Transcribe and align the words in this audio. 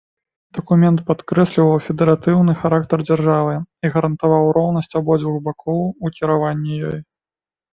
Дакумент 0.57 0.99
падкрэсліваў 1.09 1.73
федэратыўны 1.87 2.55
характар 2.63 2.99
дзяржавы 3.09 3.53
і 3.85 3.93
гарантаваў 3.97 4.43
роўнасць 4.59 4.97
абодвух 5.01 5.37
бакоў 5.49 5.81
у 5.87 6.13
кіраванні 6.17 6.73
ёю. 6.91 6.99